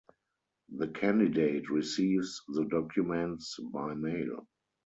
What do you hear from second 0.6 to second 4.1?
The candidate receives the documents by